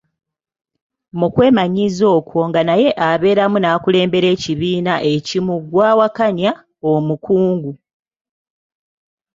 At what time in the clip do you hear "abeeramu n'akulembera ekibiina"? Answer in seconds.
3.09-4.93